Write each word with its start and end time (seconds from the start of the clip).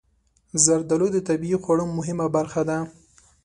زردالو 0.63 1.07
د 1.13 1.17
طبعي 1.27 1.55
خواړو 1.63 1.85
مهمه 1.97 2.27
برخه 2.35 2.61
ده. 2.69 2.77